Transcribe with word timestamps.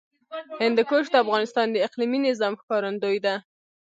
هندوکش 0.61 1.05
د 1.11 1.15
افغانستان 1.23 1.67
د 1.71 1.75
اقلیمي 1.87 2.19
نظام 2.27 2.53
ښکارندوی 2.61 3.17
ده. 3.25 3.35